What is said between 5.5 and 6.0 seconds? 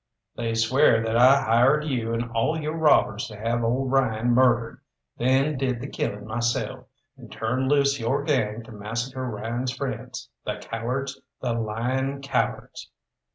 did the